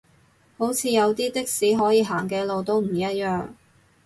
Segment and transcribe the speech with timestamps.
[0.57, 3.49] 好似有啲的士可以行嘅路都唔一樣